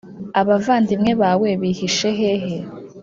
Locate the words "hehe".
2.19-2.55